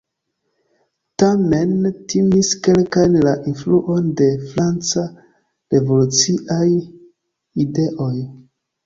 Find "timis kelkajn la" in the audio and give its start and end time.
2.13-3.33